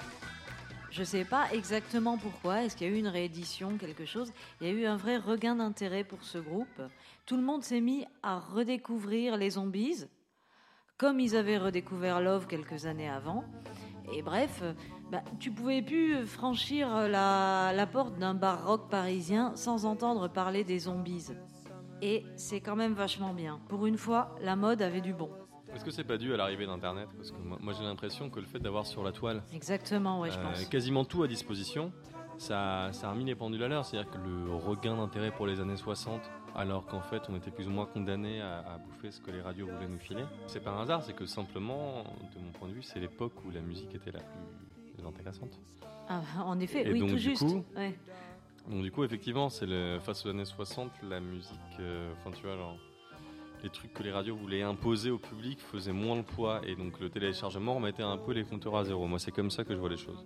je 0.94 1.02
sais 1.02 1.24
pas 1.24 1.52
exactement 1.52 2.16
pourquoi, 2.16 2.62
est-ce 2.62 2.76
qu'il 2.76 2.86
y 2.86 2.90
a 2.90 2.94
eu 2.94 2.98
une 2.98 3.08
réédition, 3.08 3.76
quelque 3.78 4.04
chose, 4.04 4.32
il 4.60 4.68
y 4.68 4.70
a 4.70 4.72
eu 4.72 4.86
un 4.86 4.96
vrai 4.96 5.16
regain 5.16 5.56
d'intérêt 5.56 6.04
pour 6.04 6.22
ce 6.22 6.38
groupe. 6.38 6.82
Tout 7.26 7.36
le 7.36 7.42
monde 7.42 7.64
s'est 7.64 7.80
mis 7.80 8.06
à 8.22 8.38
redécouvrir 8.38 9.36
les 9.36 9.50
zombies, 9.50 10.06
comme 10.96 11.18
ils 11.18 11.34
avaient 11.34 11.58
redécouvert 11.58 12.20
Love 12.20 12.46
quelques 12.46 12.86
années 12.86 13.10
avant. 13.10 13.42
Et 14.12 14.22
bref, 14.22 14.62
bah, 15.10 15.24
tu 15.40 15.50
pouvais 15.50 15.82
plus 15.82 16.24
franchir 16.26 17.08
la, 17.08 17.72
la 17.74 17.86
porte 17.88 18.16
d'un 18.20 18.34
bar 18.34 18.64
rock 18.64 18.88
parisien 18.88 19.56
sans 19.56 19.86
entendre 19.86 20.28
parler 20.28 20.62
des 20.62 20.78
zombies. 20.78 21.26
Et 22.02 22.24
c'est 22.36 22.60
quand 22.60 22.76
même 22.76 22.94
vachement 22.94 23.34
bien. 23.34 23.60
Pour 23.68 23.86
une 23.86 23.98
fois, 23.98 24.36
la 24.40 24.54
mode 24.54 24.80
avait 24.80 25.00
du 25.00 25.12
bon. 25.12 25.30
Est-ce 25.74 25.84
que 25.84 25.90
c'est 25.90 26.04
pas 26.04 26.18
dû 26.18 26.32
à 26.32 26.36
l'arrivée 26.36 26.66
d'Internet 26.66 27.08
Parce 27.16 27.30
que 27.30 27.36
moi, 27.38 27.58
moi, 27.60 27.72
j'ai 27.76 27.84
l'impression 27.84 28.30
que 28.30 28.40
le 28.40 28.46
fait 28.46 28.58
d'avoir 28.60 28.86
sur 28.86 29.02
la 29.02 29.12
toile 29.12 29.42
Exactement, 29.52 30.20
ouais, 30.20 30.30
je 30.30 30.38
euh, 30.38 30.42
pense. 30.42 30.64
quasiment 30.66 31.04
tout 31.04 31.22
à 31.22 31.28
disposition, 31.28 31.92
ça, 32.38 32.90
ça 32.92 33.08
a 33.08 33.12
remis 33.12 33.24
les 33.24 33.34
pendules 33.34 33.62
à 33.62 33.68
l'heure. 33.68 33.84
C'est-à-dire 33.84 34.10
que 34.10 34.18
le 34.18 34.52
regain 34.54 34.96
d'intérêt 34.96 35.30
pour 35.32 35.46
les 35.46 35.60
années 35.60 35.76
60, 35.76 36.20
alors 36.56 36.86
qu'en 36.86 37.00
fait 37.00 37.22
on 37.28 37.34
était 37.36 37.50
plus 37.50 37.66
ou 37.66 37.70
moins 37.70 37.86
condamné 37.86 38.40
à, 38.40 38.58
à 38.60 38.78
bouffer 38.78 39.10
ce 39.10 39.20
que 39.20 39.32
les 39.32 39.40
radios 39.40 39.66
voulaient 39.66 39.88
nous 39.88 39.98
filer, 39.98 40.24
c'est 40.46 40.60
pas 40.62 40.70
un 40.70 40.82
hasard, 40.82 41.02
c'est 41.02 41.12
que 41.14 41.26
simplement, 41.26 42.04
de 42.34 42.40
mon 42.40 42.52
point 42.52 42.68
de 42.68 42.74
vue, 42.74 42.82
c'est 42.82 43.00
l'époque 43.00 43.32
où 43.44 43.50
la 43.50 43.60
musique 43.60 43.92
était 43.94 44.12
la 44.12 44.20
plus 44.20 45.04
intéressante. 45.06 45.58
Ah, 46.08 46.20
en 46.44 46.60
effet, 46.60 46.86
Et 46.86 46.92
oui, 46.92 47.00
donc, 47.00 47.08
tout 47.10 47.14
du 47.16 47.20
juste. 47.20 47.42
coup, 47.42 47.64
Ouais. 47.76 47.98
Donc 48.70 48.82
du 48.82 48.90
coup, 48.90 49.04
effectivement, 49.04 49.48
c'est 49.50 49.66
face 50.00 50.24
aux 50.24 50.30
années 50.30 50.44
60, 50.44 50.90
la 51.10 51.20
musique, 51.20 51.50
euh, 51.80 52.10
enfin 52.18 52.30
tu 52.30 52.42
vois, 52.46 52.56
genre, 52.56 52.76
les 53.64 53.70
trucs 53.70 53.94
que 53.94 54.02
les 54.02 54.12
radios 54.12 54.36
voulaient 54.36 54.62
imposer 54.62 55.10
au 55.10 55.16
public 55.16 55.58
faisaient 55.58 55.92
moins 55.92 56.16
le 56.16 56.22
poids, 56.22 56.60
et 56.66 56.76
donc 56.76 57.00
le 57.00 57.08
téléchargement 57.08 57.74
remettait 57.74 58.02
un 58.02 58.18
peu 58.18 58.32
les 58.32 58.44
compteurs 58.44 58.76
à 58.76 58.84
zéro. 58.84 59.06
Moi, 59.06 59.18
c'est 59.18 59.32
comme 59.32 59.50
ça 59.50 59.64
que 59.64 59.74
je 59.74 59.80
vois 59.80 59.88
les 59.88 59.96
choses. 59.96 60.24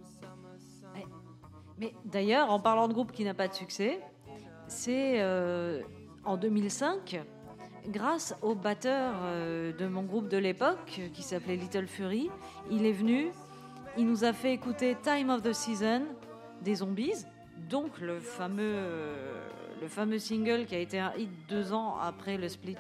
Mais 1.79 1.95
d'ailleurs, 2.05 2.51
en 2.51 2.59
parlant 2.59 2.89
de 2.89 2.93
groupe 2.93 3.13
qui 3.13 3.23
n'a 3.23 3.35
pas 3.35 3.47
de 3.47 3.55
succès, 3.55 4.01
c'est 4.67 5.23
euh, 5.23 5.83
en 6.25 6.37
2005 6.37 7.21
grâce 7.87 8.35
au 8.43 8.57
batteur 8.57 9.15
euh, 9.23 9.73
de 9.73 9.87
mon 9.87 10.03
groupe 10.03 10.29
de 10.29 10.37
l'époque, 10.37 10.99
euh, 10.99 11.09
qui 11.09 11.23
s'appelait 11.23 11.55
Little 11.55 11.87
Fury. 11.87 12.29
Il 12.73 12.85
est 12.85 12.93
venu, 12.93 13.29
il 13.97 14.07
nous 14.07 14.25
a 14.25 14.33
fait 14.33 14.53
écouter 14.53 14.97
Time 15.01 15.31
of 15.31 15.43
the 15.43 15.53
Season 15.53 16.03
des 16.63 16.75
Zombies, 16.75 17.25
donc 17.71 18.01
le 18.01 18.19
fameux, 18.19 18.83
le 19.81 19.87
fameux 19.87 20.19
single 20.19 20.67
qui 20.67 20.75
a 20.75 20.81
été 20.81 20.99
un 20.99 21.13
hit 21.17 21.31
deux 21.49 21.73
ans 21.73 21.97
après 22.03 22.37
le 22.37 22.49
split 22.49 22.77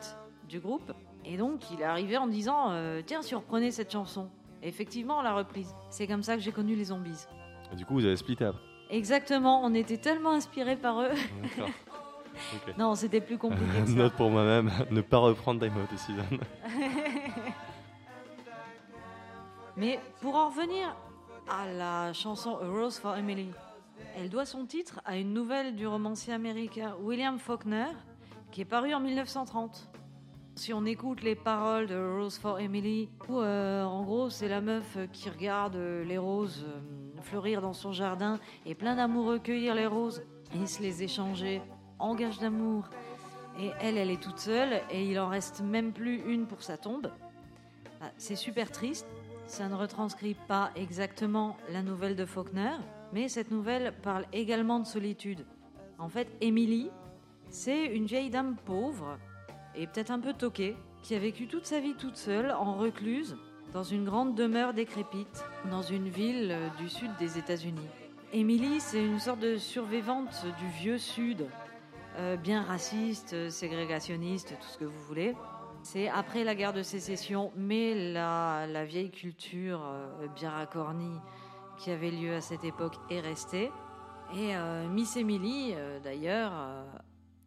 du 0.48 0.60
groupe. 0.60 0.92
Et 1.24 1.36
donc 1.36 1.70
il 1.70 1.80
est 1.80 1.84
arrivé 1.84 2.16
en 2.16 2.26
disant 2.26 2.70
euh, 2.70 3.02
Tiens, 3.04 3.20
reprenait 3.34 3.70
cette 3.70 3.92
chanson. 3.92 4.28
Et 4.62 4.68
effectivement, 4.68 5.18
on 5.18 5.22
l'a 5.22 5.34
reprise. 5.34 5.74
C'est 5.90 6.06
comme 6.06 6.22
ça 6.22 6.34
que 6.34 6.42
j'ai 6.42 6.52
connu 6.52 6.74
les 6.74 6.84
Zombies. 6.84 7.26
Et 7.72 7.76
du 7.76 7.84
coup, 7.84 7.94
vous 7.94 8.04
avez 8.04 8.16
splitté 8.16 8.44
après. 8.44 8.62
Exactement, 8.90 9.62
on 9.62 9.74
était 9.74 9.98
tellement 9.98 10.32
inspirés 10.32 10.76
par 10.76 11.02
eux. 11.02 11.10
Non, 12.78 12.94
c'était 12.94 13.20
plus 13.20 13.38
compliqué 13.38 13.80
que 13.80 13.86
ça. 13.90 13.94
Note 13.94 14.14
pour 14.14 14.30
moi-même, 14.30 14.70
ne 14.90 15.00
pas 15.00 15.18
reprendre 15.18 15.60
Time 15.60 15.74
the 15.90 15.96
Season. 15.96 16.22
Mais 19.76 20.00
pour 20.20 20.34
en 20.34 20.48
revenir 20.48 20.94
à 21.48 21.70
la 21.72 22.12
chanson 22.12 22.58
A 22.58 22.68
Rose 22.68 22.98
for 22.98 23.16
Emily, 23.16 23.50
elle 24.16 24.28
doit 24.28 24.44
son 24.44 24.66
titre 24.66 25.00
à 25.04 25.16
une 25.16 25.32
nouvelle 25.32 25.76
du 25.76 25.86
romancier 25.86 26.32
américain 26.32 26.94
William 27.00 27.38
Faulkner 27.38 27.86
qui 28.50 28.62
est 28.62 28.66
parue 28.66 28.94
en 28.94 29.00
1930. 29.00 29.88
Si 30.58 30.72
on 30.74 30.84
écoute 30.86 31.22
les 31.22 31.36
paroles 31.36 31.86
de 31.86 31.94
Rose 31.94 32.36
for 32.36 32.58
Emily, 32.58 33.08
où, 33.28 33.38
euh, 33.38 33.84
en 33.84 34.02
gros 34.02 34.28
c'est 34.28 34.48
la 34.48 34.60
meuf 34.60 34.98
qui 35.12 35.30
regarde 35.30 35.76
euh, 35.76 36.02
les 36.02 36.18
roses 36.18 36.66
euh, 36.66 37.22
fleurir 37.22 37.62
dans 37.62 37.72
son 37.72 37.92
jardin 37.92 38.40
et 38.66 38.74
plein 38.74 38.96
d'amoureux 38.96 39.38
cueillir 39.38 39.76
les 39.76 39.86
roses 39.86 40.24
et 40.60 40.66
se 40.66 40.82
les 40.82 41.04
échanger 41.04 41.62
en 42.00 42.16
gage 42.16 42.40
d'amour. 42.40 42.90
Et 43.60 43.70
elle, 43.78 43.96
elle 43.96 44.10
est 44.10 44.20
toute 44.20 44.40
seule 44.40 44.82
et 44.90 45.08
il 45.08 45.20
en 45.20 45.28
reste 45.28 45.60
même 45.60 45.92
plus 45.92 46.24
une 46.26 46.48
pour 46.48 46.64
sa 46.64 46.76
tombe. 46.76 47.12
Bah, 48.00 48.10
c'est 48.16 48.34
super 48.34 48.72
triste. 48.72 49.06
Ça 49.46 49.68
ne 49.68 49.76
retranscrit 49.76 50.34
pas 50.48 50.72
exactement 50.74 51.56
la 51.70 51.82
nouvelle 51.82 52.16
de 52.16 52.26
Faulkner, 52.26 52.74
mais 53.12 53.28
cette 53.28 53.52
nouvelle 53.52 53.94
parle 54.02 54.26
également 54.32 54.80
de 54.80 54.86
solitude. 54.86 55.46
En 56.00 56.08
fait, 56.08 56.26
Emily, 56.40 56.90
c'est 57.48 57.86
une 57.86 58.06
vieille 58.06 58.30
dame 58.30 58.56
pauvre 58.66 59.18
et 59.74 59.86
peut-être 59.86 60.10
un 60.10 60.20
peu 60.20 60.32
toquée 60.32 60.76
qui 61.02 61.14
a 61.14 61.18
vécu 61.18 61.46
toute 61.46 61.66
sa 61.66 61.80
vie 61.80 61.94
toute 61.94 62.16
seule, 62.16 62.50
en 62.50 62.74
recluse, 62.74 63.36
dans 63.72 63.82
une 63.82 64.04
grande 64.04 64.34
demeure 64.34 64.72
décrépite, 64.72 65.44
dans 65.70 65.82
une 65.82 66.08
ville 66.08 66.50
euh, 66.50 66.68
du 66.78 66.88
sud 66.88 67.10
des 67.18 67.38
États-Unis. 67.38 67.88
Emily, 68.32 68.80
c'est 68.80 69.04
une 69.04 69.20
sorte 69.20 69.40
de 69.40 69.56
survivante 69.56 70.46
du 70.58 70.66
vieux 70.68 70.98
sud, 70.98 71.46
euh, 72.16 72.36
bien 72.36 72.62
raciste, 72.62 73.50
ségrégationniste, 73.50 74.54
tout 74.60 74.68
ce 74.68 74.78
que 74.78 74.84
vous 74.84 75.02
voulez. 75.06 75.34
C'est 75.82 76.08
après 76.08 76.44
la 76.44 76.54
guerre 76.54 76.72
de 76.72 76.82
sécession, 76.82 77.52
mais 77.56 78.12
la, 78.12 78.66
la 78.66 78.84
vieille 78.84 79.10
culture 79.10 79.80
euh, 79.84 80.26
bien 80.34 80.50
racornie 80.50 81.18
qui 81.78 81.90
avait 81.90 82.10
lieu 82.10 82.34
à 82.34 82.40
cette 82.40 82.64
époque 82.64 82.96
est 83.08 83.20
restée. 83.20 83.70
Et 84.36 84.52
Miss 84.90 85.16
Emily, 85.16 85.74
d'ailleurs, 86.04 86.52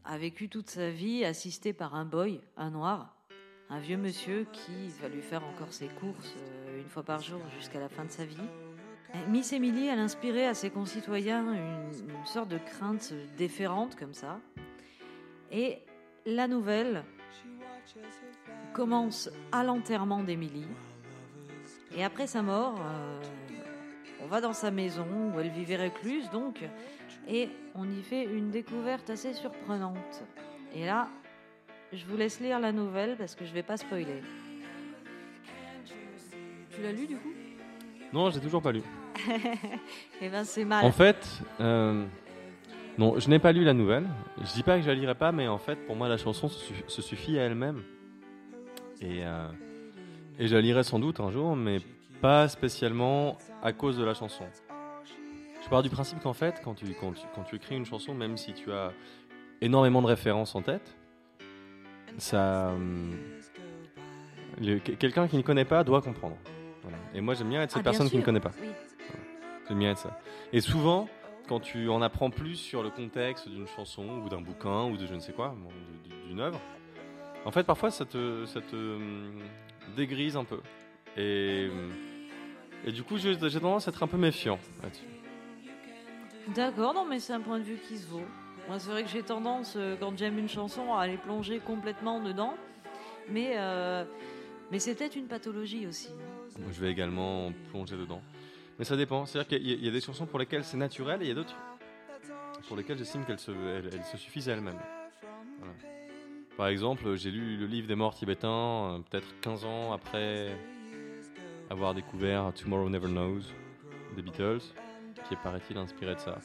a 0.05 0.17
vécu 0.17 0.49
toute 0.49 0.69
sa 0.69 0.89
vie 0.89 1.23
assistée 1.25 1.73
par 1.73 1.95
un 1.95 2.05
boy, 2.05 2.41
un 2.57 2.71
noir, 2.71 3.15
un 3.69 3.79
vieux 3.79 3.97
monsieur 3.97 4.45
qui 4.51 4.89
va 5.01 5.07
lui 5.07 5.21
faire 5.21 5.43
encore 5.43 5.71
ses 5.71 5.87
courses 5.87 6.35
euh, 6.37 6.81
une 6.81 6.89
fois 6.89 7.03
par 7.03 7.21
jour 7.21 7.39
jusqu'à 7.57 7.79
la 7.79 7.89
fin 7.89 8.05
de 8.05 8.11
sa 8.11 8.25
vie. 8.25 8.37
Miss 9.27 9.51
Emily, 9.51 9.87
elle 9.87 9.99
inspirait 9.99 10.47
à 10.47 10.53
ses 10.53 10.69
concitoyens 10.69 11.53
une, 11.53 12.09
une 12.09 12.25
sorte 12.25 12.49
de 12.49 12.57
crainte 12.57 13.13
déférente 13.37 13.95
comme 13.97 14.13
ça. 14.13 14.39
Et 15.51 15.79
la 16.25 16.47
nouvelle 16.47 17.03
commence 18.73 19.29
à 19.51 19.63
l'enterrement 19.63 20.23
d'Emily. 20.23 20.65
Et 21.95 22.03
après 22.03 22.27
sa 22.27 22.41
mort, 22.41 22.79
euh, 22.79 23.21
on 24.23 24.27
va 24.27 24.39
dans 24.39 24.53
sa 24.53 24.71
maison 24.71 25.33
où 25.33 25.39
elle 25.39 25.49
vivait 25.49 25.75
recluse, 25.75 26.29
donc, 26.29 26.63
et 27.27 27.49
on 27.75 27.89
y 27.89 28.01
fait 28.01 28.23
une 28.23 28.49
découverte 28.51 29.09
assez 29.09 29.33
surprenante. 29.33 30.23
Et 30.73 30.85
là, 30.85 31.07
je 31.93 32.05
vous 32.05 32.17
laisse 32.17 32.39
lire 32.39 32.59
la 32.59 32.71
nouvelle 32.71 33.15
parce 33.17 33.35
que 33.35 33.45
je 33.45 33.53
vais 33.53 33.63
pas 33.63 33.77
spoiler. 33.77 34.21
Tu 36.69 36.81
l'as 36.81 36.91
lu 36.91 37.07
du 37.07 37.17
coup? 37.17 37.33
Non, 38.13 38.29
j'ai 38.29 38.39
toujours 38.39 38.61
pas 38.61 38.71
lu. 38.71 38.81
Eh 40.21 40.29
ben 40.29 40.43
c'est 40.43 40.65
mal. 40.65 40.85
En 40.85 40.91
fait, 40.91 41.41
euh, 41.59 42.05
non, 42.97 43.19
je 43.19 43.29
n'ai 43.29 43.39
pas 43.39 43.51
lu 43.51 43.63
la 43.63 43.73
nouvelle. 43.73 44.07
Je 44.39 44.53
dis 44.53 44.63
pas 44.63 44.77
que 44.77 44.83
je 44.83 44.87
la 44.87 44.95
lirai 44.95 45.15
pas, 45.15 45.31
mais 45.31 45.47
en 45.47 45.57
fait, 45.57 45.75
pour 45.87 45.95
moi, 45.95 46.07
la 46.07 46.17
chanson 46.17 46.47
se 46.47 47.01
suffit 47.01 47.39
à 47.39 47.43
elle-même. 47.43 47.81
Et, 49.01 49.25
euh, 49.25 49.47
et 50.37 50.47
je 50.47 50.55
la 50.55 50.61
lirai 50.61 50.83
sans 50.83 50.99
doute 50.99 51.19
un 51.19 51.31
jour, 51.31 51.55
mais 51.55 51.79
pas 52.21 52.47
spécialement 52.47 53.37
à 53.63 53.73
cause 53.73 53.97
de 53.97 54.03
la 54.03 54.13
chanson. 54.13 54.45
Pars 55.71 55.83
du 55.83 55.89
principe 55.89 56.19
qu'en 56.19 56.33
fait, 56.33 56.61
quand 56.61 56.73
tu, 56.73 56.85
quand, 56.99 57.13
tu, 57.13 57.21
quand 57.33 57.43
tu 57.43 57.55
écris 57.55 57.77
une 57.77 57.85
chanson, 57.85 58.13
même 58.13 58.35
si 58.35 58.53
tu 58.53 58.73
as 58.73 58.91
énormément 59.61 60.01
de 60.01 60.07
références 60.07 60.53
en 60.53 60.61
tête, 60.61 60.97
ça, 62.17 62.71
hum, 62.75 63.15
quelqu'un 64.99 65.29
qui 65.29 65.37
ne 65.37 65.41
connaît 65.43 65.63
pas 65.63 65.85
doit 65.85 66.01
comprendre. 66.01 66.35
Voilà. 66.81 66.97
Et 67.15 67.21
moi, 67.21 67.35
j'aime 67.35 67.47
bien 67.47 67.61
être 67.61 67.71
cette 67.71 67.79
Ah, 67.79 67.83
personne 67.83 68.09
qui 68.09 68.17
ne 68.17 68.21
connaît 68.21 68.41
pas. 68.41 68.51
oui. 68.61 68.67
J'aime 69.69 69.79
bien 69.79 69.91
être 69.91 69.99
ça. 69.99 70.19
Et 70.51 70.59
souvent, 70.59 71.07
quand 71.47 71.61
tu 71.61 71.87
en 71.87 72.01
apprends 72.01 72.31
plus 72.31 72.57
sur 72.57 72.83
le 72.83 72.89
contexte 72.89 73.47
d'une 73.47 73.67
chanson 73.67 74.03
ou 74.25 74.27
d'un 74.27 74.41
bouquin 74.41 74.89
ou 74.91 74.97
de 74.97 75.05
je 75.05 75.13
ne 75.13 75.21
sais 75.21 75.31
quoi, 75.31 75.55
d'une 76.27 76.41
œuvre, 76.41 76.59
en 77.45 77.51
fait, 77.51 77.63
parfois, 77.63 77.91
ça 77.91 78.03
te, 78.03 78.45
ça 78.45 78.59
te 78.59 78.75
hum, 78.75 79.39
dégrise 79.95 80.35
un 80.35 80.43
peu. 80.43 80.59
Et, 81.15 81.69
hum, 81.71 81.91
et 82.85 82.91
du 82.91 83.03
coup, 83.03 83.17
j'ai 83.17 83.37
tendance 83.37 83.87
à 83.87 83.91
être 83.91 84.03
un 84.03 84.07
peu 84.07 84.17
méfiant 84.17 84.59
là-dessus. 84.83 85.05
D'accord, 86.49 86.93
non, 86.93 87.05
mais 87.05 87.19
c'est 87.19 87.33
un 87.33 87.39
point 87.41 87.59
de 87.59 87.63
vue 87.63 87.77
qui 87.87 87.97
se 87.97 88.07
vaut. 88.07 88.25
Moi, 88.67 88.79
c'est 88.79 88.89
vrai 88.91 89.03
que 89.03 89.09
j'ai 89.09 89.23
tendance, 89.23 89.73
euh, 89.75 89.95
quand 89.99 90.17
j'aime 90.17 90.37
une 90.37 90.49
chanson, 90.49 90.93
à 90.93 91.01
aller 91.01 91.17
plonger 91.17 91.59
complètement 91.59 92.19
dedans. 92.19 92.55
Mais, 93.29 93.53
euh, 93.57 94.03
mais 94.71 94.79
c'est 94.79 94.95
peut-être 94.95 95.15
une 95.15 95.27
pathologie 95.27 95.87
aussi. 95.87 96.09
je 96.71 96.81
vais 96.81 96.91
également 96.91 97.51
plonger 97.69 97.95
dedans. 97.95 98.21
Mais 98.79 98.85
ça 98.85 98.97
dépend. 98.97 99.25
C'est-à-dire 99.25 99.47
qu'il 99.59 99.83
y, 99.83 99.87
a- 99.87 99.91
des 99.91 100.01
chansons 100.01 100.25
pour 100.25 100.39
lesquelles 100.39 100.63
c'est 100.63 100.77
naturel 100.77 101.21
et 101.21 101.25
il 101.25 101.27
y 101.29 101.31
a 101.31 101.35
d'autres 101.35 101.55
pour 102.67 102.77
lesquelles 102.77 102.97
j'estime 102.97 103.25
qu'elles 103.25 103.39
se, 103.39 103.51
se 104.11 104.17
suffisent 104.17 104.47
elles-mêmes. 104.49 104.79
Par 106.57 106.67
exemple, 106.67 107.15
j'ai 107.15 107.31
lu 107.31 107.57
le 107.57 107.65
livre 107.65 107.87
des 107.87 107.95
morts 107.95 108.13
tibétains 108.13 108.49
euh, 108.49 108.99
peut-être 109.09 109.27
15 109.41 109.65
ans 109.65 109.93
après 109.93 110.55
avoir 111.69 111.93
découvert 111.93 112.51
Tomorrow 112.53 112.89
Never 112.89 113.07
Knows 113.07 113.41
des 114.15 114.21
Beatles, 114.21 114.61
qui 115.27 115.33
est 115.33 115.41
paraît-il 115.43 115.77
inspiré 115.77 116.15
de 116.15 116.19
ça. 116.19 116.37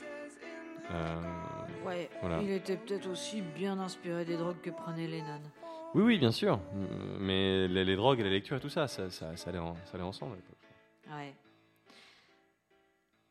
Euh, 0.93 1.21
Ouais, 1.85 2.09
Voilà. 2.21 2.41
il 2.43 2.51
était 2.51 2.77
peut-être 2.77 3.09
aussi 3.09 3.41
bien 3.43 3.79
inspiré 3.79 4.25
des 4.25 4.37
drogues 4.37 4.61
que 4.61 4.71
prenait 4.71 5.07
Lennon. 5.07 5.41
Oui, 5.95 6.03
oui, 6.03 6.19
bien 6.19 6.33
sûr. 6.33 6.59
Mais 7.21 7.69
les, 7.69 7.85
les 7.85 7.97
drogues 7.97 8.21
et 8.21 8.25
la 8.25 8.31
lecture 8.31 8.57
et 8.57 8.61
tout 8.61 8.69
ça, 8.69 8.87
ça, 8.89 9.09
ça, 9.11 9.37
ça 9.37 9.51
allait, 9.51 9.59
en- 9.59 9.77
ça 9.85 9.93
allait 9.95 10.03
ensemble. 10.03 10.33
à 10.33 10.37
l'époque. 10.37 10.59
Ouais. 11.17 11.35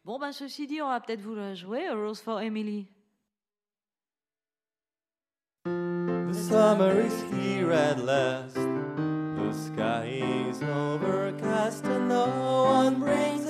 Bon, 0.06 0.20
ben 0.20 0.32
ceci 0.32 0.68
dit, 0.68 0.82
on 0.82 0.88
va 0.90 1.00
peut-être 1.02 1.22
vous 1.22 1.36
la 1.36 1.54
jouer, 1.54 1.86
A 1.88 1.94
Rose 1.96 2.22
for 2.22 2.40
Emily. 2.40 2.88
The 5.66 6.34
summer 6.34 7.00
is 7.02 7.24
here 7.34 7.72
at 7.72 7.98
last. 8.04 8.56
The 8.56 9.52
sky 9.52 10.22
is 10.50 10.62
overcast 10.62 11.86
and 11.86 12.08
no 12.10 12.26
one 12.66 13.00
brings 13.00 13.45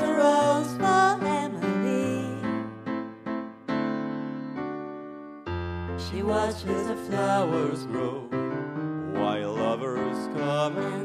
She 6.16 6.24
watches 6.24 6.88
the 6.88 6.96
flowers 7.10 7.86
grow 7.88 8.22
while 9.20 9.54
lovers 9.54 10.28
come 10.28 10.78
and 10.78 11.05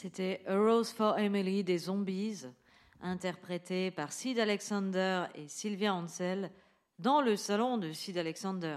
C'était 0.00 0.42
A 0.46 0.56
Rose 0.56 0.92
for 0.92 1.18
Emily 1.18 1.64
des 1.64 1.76
Zombies, 1.78 2.44
interprété 3.00 3.90
par 3.90 4.12
Sid 4.12 4.38
Alexander 4.38 5.24
et 5.34 5.48
Sylvia 5.48 5.92
Ansel 5.92 6.52
dans 7.00 7.20
le 7.20 7.34
salon 7.34 7.78
de 7.78 7.90
Sid 7.90 8.16
Alexander. 8.16 8.76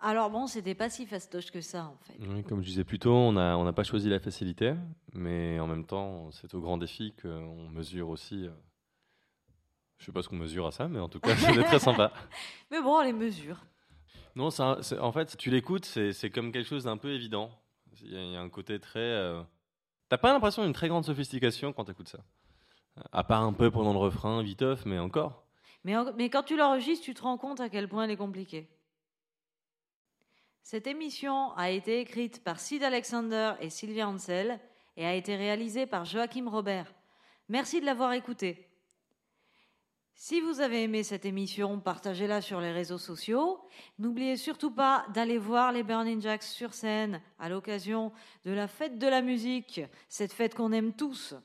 Alors 0.00 0.28
bon, 0.28 0.46
c'était 0.46 0.74
pas 0.74 0.90
si 0.90 1.06
fastoche 1.06 1.50
que 1.50 1.62
ça 1.62 1.86
en 1.86 1.96
fait. 2.02 2.12
Oui, 2.20 2.44
comme 2.44 2.60
je 2.60 2.66
disais 2.68 2.84
plus 2.84 2.98
tôt, 2.98 3.14
on 3.14 3.32
n'a 3.32 3.56
on 3.56 3.64
n'a 3.64 3.72
pas 3.72 3.84
choisi 3.84 4.10
la 4.10 4.20
facilité, 4.20 4.74
mais 5.14 5.58
en 5.60 5.66
même 5.66 5.86
temps, 5.86 6.30
c'est 6.30 6.52
au 6.52 6.60
grand 6.60 6.76
défi 6.76 7.14
qu'on 7.22 7.70
mesure 7.70 8.10
aussi. 8.10 8.44
euh, 8.44 8.50
je 9.96 10.04
sais 10.04 10.12
pas 10.12 10.20
ce 10.20 10.28
qu'on 10.28 10.36
mesure 10.36 10.66
à 10.66 10.72
ça, 10.72 10.88
mais 10.88 10.98
en 11.00 11.08
tout 11.08 11.20
cas, 11.20 11.34
c'était 11.36 11.62
très 11.64 11.78
sympa. 11.78 12.12
Mais 12.70 12.82
bon, 12.82 12.98
on 12.98 13.02
les 13.02 13.14
mesure. 13.14 13.64
Non, 14.36 14.50
c'est 14.50 14.62
c'est- 14.82 14.98
en 14.98 15.10
fait, 15.10 15.38
tu 15.38 15.48
l'écoutes, 15.50 15.86
c'est 15.86 16.12
c'est 16.12 16.28
comme 16.28 16.52
quelque 16.52 16.68
chose 16.68 16.84
d'un 16.84 16.98
peu 16.98 17.12
évident. 17.14 17.50
Il 18.02 18.12
y, 18.12 18.16
a- 18.16 18.22
il 18.22 18.32
y 18.32 18.36
a 18.36 18.40
un 18.42 18.50
côté 18.50 18.78
très. 18.78 18.98
euh, 19.00 19.42
T'as 20.08 20.18
pas 20.18 20.32
l'impression 20.32 20.64
d'une 20.64 20.72
très 20.72 20.88
grande 20.88 21.04
sophistication 21.04 21.72
quand 21.72 21.84
t'écoutes 21.84 22.08
ça? 22.08 22.18
À 23.12 23.24
part 23.24 23.42
un 23.42 23.52
peu 23.52 23.70
pendant 23.70 23.92
le 23.92 23.98
refrain, 23.98 24.42
viteuf, 24.42 24.86
mais 24.86 24.98
encore. 24.98 25.44
Mais, 25.84 26.28
quand 26.28 26.42
tu 26.42 26.56
l'enregistres, 26.56 27.04
tu 27.04 27.14
te 27.14 27.22
rends 27.22 27.38
compte 27.38 27.60
à 27.60 27.68
quel 27.68 27.88
point 27.88 28.04
elle 28.04 28.10
est 28.10 28.16
compliquée. 28.16 28.68
Cette 30.62 30.86
émission 30.86 31.52
a 31.54 31.70
été 31.70 32.00
écrite 32.00 32.42
par 32.44 32.60
Sid 32.60 32.82
Alexander 32.82 33.52
et 33.60 33.70
Sylvia 33.70 34.08
Ansel 34.08 34.60
et 34.96 35.06
a 35.06 35.14
été 35.14 35.36
réalisée 35.36 35.86
par 35.86 36.04
Joachim 36.04 36.48
Robert. 36.48 36.92
Merci 37.48 37.80
de 37.80 37.86
l'avoir 37.86 38.12
écoutée. 38.12 38.68
Si 40.20 40.40
vous 40.40 40.60
avez 40.60 40.82
aimé 40.82 41.04
cette 41.04 41.24
émission, 41.24 41.78
partagez-la 41.78 42.40
sur 42.40 42.60
les 42.60 42.72
réseaux 42.72 42.98
sociaux. 42.98 43.60
N'oubliez 44.00 44.36
surtout 44.36 44.72
pas 44.72 45.06
d'aller 45.14 45.38
voir 45.38 45.70
les 45.70 45.84
Burning 45.84 46.20
Jacks 46.20 46.42
sur 46.42 46.74
scène 46.74 47.20
à 47.38 47.48
l'occasion 47.48 48.10
de 48.44 48.50
la 48.50 48.66
fête 48.66 48.98
de 48.98 49.06
la 49.06 49.22
musique, 49.22 49.80
cette 50.08 50.32
fête 50.32 50.56
qu'on 50.56 50.72
aime 50.72 50.92
tous. 50.92 51.36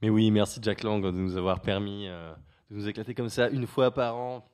Mais 0.00 0.08
oui, 0.08 0.30
merci 0.30 0.60
Jack 0.62 0.82
Lang 0.82 1.04
de 1.04 1.10
nous 1.10 1.36
avoir 1.36 1.60
permis 1.60 2.08
euh, 2.08 2.32
de 2.70 2.76
nous 2.76 2.88
éclater 2.88 3.14
comme 3.14 3.28
ça 3.28 3.50
une 3.50 3.66
fois 3.66 3.90
par 3.90 4.16
an. 4.16 4.48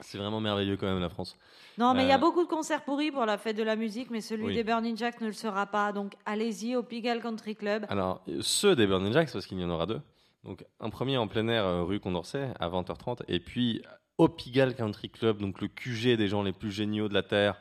C'est 0.00 0.18
vraiment 0.18 0.40
merveilleux 0.40 0.76
quand 0.76 0.86
même 0.88 0.98
la 1.00 1.08
France. 1.10 1.36
Non, 1.78 1.94
mais 1.94 2.02
il 2.02 2.08
y 2.08 2.12
a 2.12 2.16
Euh, 2.16 2.18
beaucoup 2.18 2.42
de 2.42 2.48
concerts 2.48 2.82
pourris 2.84 3.12
pour 3.12 3.26
la 3.26 3.38
fête 3.38 3.56
de 3.56 3.62
la 3.62 3.76
musique, 3.76 4.10
mais 4.10 4.20
celui 4.20 4.46
Oui. 4.46 4.54
des 4.56 4.64
Burning 4.64 4.96
Jacks 4.96 5.20
ne 5.20 5.28
le 5.28 5.32
sera 5.32 5.66
pas. 5.66 5.92
Donc 5.92 6.14
allez-y 6.26 6.74
au 6.74 6.82
Pigalle 6.82 7.22
Country 7.22 7.54
Club. 7.54 7.86
Alors, 7.88 8.22
euh, 8.28 8.38
ceux 8.42 8.74
des 8.74 8.88
Burning 8.88 9.12
Jacks, 9.12 9.30
parce 9.32 9.46
qu'il 9.46 9.60
y 9.60 9.64
en 9.64 9.70
aura 9.70 9.86
deux. 9.86 10.00
Donc, 10.48 10.64
un 10.80 10.88
premier 10.88 11.18
en 11.18 11.28
plein 11.28 11.46
air, 11.48 11.64
euh, 11.66 11.82
rue 11.84 12.00
Condorcet, 12.00 12.48
à 12.58 12.68
20h30. 12.70 13.22
Et 13.28 13.38
puis, 13.38 13.82
au 14.16 14.28
Pigalle 14.28 14.74
Country 14.74 15.10
Club, 15.10 15.38
donc 15.42 15.60
le 15.60 15.68
QG 15.68 16.16
des 16.16 16.26
gens 16.28 16.42
les 16.42 16.52
plus 16.54 16.70
géniaux 16.72 17.08
de 17.08 17.12
la 17.14 17.22
Terre, 17.22 17.60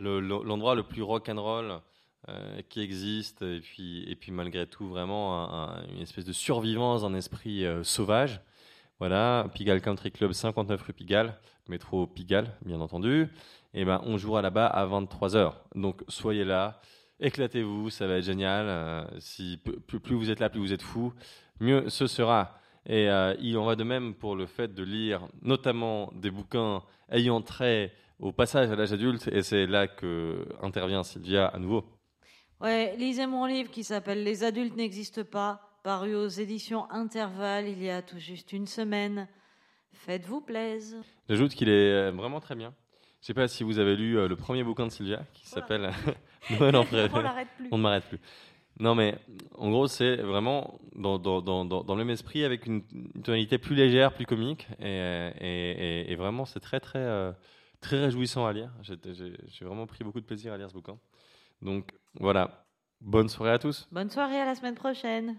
le- 0.00 0.18
le- 0.20 0.42
l'endroit 0.42 0.74
le, 0.74 0.82
plus 0.82 1.02
rock'n'roll 1.02 1.80
euh, 2.28 2.60
qui 2.68 2.80
existe. 2.80 3.42
Et 3.42 3.60
puis, 3.60 4.02
et 4.10 4.16
puis, 4.16 4.32
malgré 4.32 4.66
tout, 4.66 4.88
vraiment 4.88 5.44
un- 5.48 5.68
un- 5.78 5.86
une 5.94 6.00
espèce 6.00 6.24
de 6.24 6.32
survivance 6.32 7.02
d'un 7.02 7.14
esprit 7.14 7.64
euh, 7.64 7.84
sauvage. 7.84 8.40
Voilà, 8.98 9.46
Pigalle 9.54 9.80
Country 9.80 10.10
Club, 10.10 10.32
59 10.32 10.82
rue 10.82 10.92
Pigalle, 10.92 11.38
métro 11.68 12.06
Pigalle, 12.08 12.52
bien 12.64 12.80
entendu. 12.80 13.28
Et 13.74 13.84
ben, 13.84 14.00
on 14.04 14.18
jouera 14.18 14.42
là-bas 14.42 14.66
à 14.66 14.84
23h. 14.86 15.52
Donc, 15.76 16.02
soyez 16.08 16.44
là, 16.44 16.80
éclatez-vous, 17.20 17.90
ça 17.90 18.06
va 18.08 18.14
être 18.18 18.24
génial. 18.24 18.66
Euh, 18.68 19.04
si 19.20 19.60
plus 19.86 20.14
vous 20.16 20.30
êtes 20.30 20.40
là, 20.40 20.48
plus 20.48 20.60
vous 20.60 20.72
êtes 20.72 20.82
fous, 20.82 21.12
mieux 21.60 21.88
ce 21.88 22.06
sera. 22.06 22.58
Et 22.86 23.08
euh, 23.08 23.34
il 23.40 23.56
en 23.56 23.64
va 23.64 23.76
de 23.76 23.84
même 23.84 24.14
pour 24.14 24.36
le 24.36 24.46
fait 24.46 24.74
de 24.74 24.82
lire 24.82 25.26
notamment 25.42 26.10
des 26.14 26.30
bouquins 26.30 26.82
ayant 27.10 27.40
trait 27.40 27.92
au 28.18 28.32
passage 28.32 28.70
à 28.70 28.76
l'âge 28.76 28.92
adulte. 28.92 29.28
Et 29.28 29.42
c'est 29.42 29.66
là 29.66 29.86
que 29.86 30.46
intervient 30.62 31.02
Sylvia 31.02 31.46
à 31.46 31.58
nouveau. 31.58 31.84
Ouais, 32.60 32.94
lisez 32.96 33.26
mon 33.26 33.46
livre 33.46 33.70
qui 33.70 33.84
s'appelle 33.84 34.22
Les 34.22 34.44
adultes 34.44 34.76
n'existent 34.76 35.24
pas, 35.24 35.60
paru 35.82 36.14
aux 36.14 36.28
éditions 36.28 36.90
Intervalle 36.90 37.68
il 37.68 37.82
y 37.82 37.90
a 37.90 38.02
tout 38.02 38.18
juste 38.18 38.52
une 38.52 38.66
semaine. 38.66 39.28
Faites-vous 39.92 40.40
plaisir. 40.40 40.98
J'ajoute 41.28 41.54
qu'il 41.54 41.68
est 41.68 41.92
euh, 41.92 42.10
vraiment 42.10 42.40
très 42.40 42.54
bien. 42.54 42.74
Je 43.20 43.26
sais 43.26 43.34
pas 43.34 43.48
si 43.48 43.64
vous 43.64 43.78
avez 43.78 43.96
lu 43.96 44.18
euh, 44.18 44.28
le 44.28 44.36
premier 44.36 44.62
bouquin 44.64 44.86
de 44.86 44.90
Sylvia 44.92 45.24
qui 45.32 45.46
s'appelle 45.46 45.90
Noël 46.58 46.76
en. 46.76 46.84
On 47.70 47.78
ne 47.78 47.82
m'arrête 47.82 48.04
plus. 48.04 48.20
Non, 48.80 48.94
mais 48.94 49.18
en 49.56 49.70
gros, 49.70 49.86
c'est 49.86 50.16
vraiment 50.16 50.80
dans, 50.96 51.18
dans, 51.18 51.40
dans, 51.40 51.64
dans, 51.64 51.94
le 51.94 52.04
même 52.04 52.10
esprit, 52.10 52.44
avec 52.44 52.66
une, 52.66 52.82
tonalité 53.22 53.58
plus 53.58 53.76
légère, 53.76 54.12
plus 54.12 54.26
comique. 54.26 54.68
Et, 54.80 56.10
et, 56.10 56.14
vraiment, 56.16 56.44
c'est 56.44 56.60
très, 56.60 56.80
très, 56.80 56.98
euh, 56.98 57.32
très 57.80 58.04
réjouissant 58.04 58.46
à 58.46 58.52
lire. 58.52 58.72
J'ai 58.82 59.64
vraiment 59.64 59.86
pris 59.86 60.02
beaucoup 60.02 60.20
de 60.20 60.26
plaisir 60.26 60.52
à 60.52 60.58
lire 60.58 60.68
ce 60.68 60.74
bouquin. 60.74 60.98
Donc 61.62 61.92
voilà, 62.18 62.66
bonne 63.00 63.28
soirée 63.28 63.52
à 63.52 63.58
tous. 63.58 63.88
Bonne 63.92 64.10
soirée, 64.10 64.40
à 64.40 64.44
la 64.44 64.54
semaine 64.54 64.74
prochaine. 64.74 65.36